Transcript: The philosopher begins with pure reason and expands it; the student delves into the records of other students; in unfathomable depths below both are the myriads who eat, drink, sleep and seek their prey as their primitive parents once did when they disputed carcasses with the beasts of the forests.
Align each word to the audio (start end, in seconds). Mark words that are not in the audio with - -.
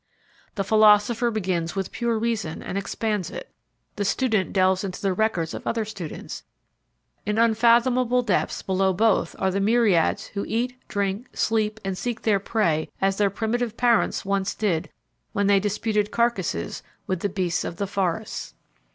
The 0.55 0.63
philosopher 0.63 1.29
begins 1.29 1.75
with 1.75 1.91
pure 1.91 2.17
reason 2.17 2.63
and 2.63 2.75
expands 2.75 3.29
it; 3.29 3.51
the 3.97 4.03
student 4.03 4.51
delves 4.51 4.83
into 4.83 4.99
the 4.99 5.13
records 5.13 5.53
of 5.53 5.67
other 5.67 5.85
students; 5.85 6.41
in 7.23 7.37
unfathomable 7.37 8.23
depths 8.23 8.63
below 8.63 8.93
both 8.93 9.35
are 9.37 9.51
the 9.51 9.59
myriads 9.59 10.25
who 10.29 10.43
eat, 10.47 10.73
drink, 10.87 11.27
sleep 11.37 11.79
and 11.85 11.95
seek 11.95 12.23
their 12.23 12.39
prey 12.39 12.89
as 12.99 13.17
their 13.17 13.29
primitive 13.29 13.77
parents 13.77 14.25
once 14.25 14.55
did 14.55 14.89
when 15.33 15.45
they 15.45 15.59
disputed 15.59 16.09
carcasses 16.09 16.81
with 17.05 17.19
the 17.19 17.29
beasts 17.29 17.63
of 17.63 17.75
the 17.75 17.85
forests. 17.85 18.55